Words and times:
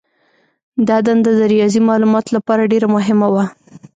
دا 0.87 0.97
دنده 1.07 1.31
د 1.39 1.41
ریاضي 1.53 1.81
مالوماتو 1.87 2.35
لپاره 2.37 2.69
ډېره 2.71 2.87
مهمه 2.95 3.27
وه. 3.33 3.45